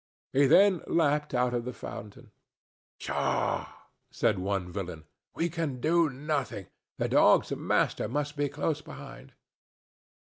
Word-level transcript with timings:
He 0.33 0.47
then 0.47 0.81
lapped 0.87 1.31
out 1.31 1.53
of 1.53 1.63
the 1.63 1.71
fountain. 1.73 2.31
"Pshaw!" 2.97 3.67
said 4.09 4.39
one 4.39 4.71
villain. 4.71 5.03
"We 5.35 5.47
can 5.47 5.79
do 5.79 6.09
nothing 6.09 6.65
now. 6.97 7.05
The 7.05 7.09
dog's 7.09 7.51
master 7.55 8.07
must 8.07 8.35
be 8.35 8.49
close 8.49 8.81
behind." 8.81 9.33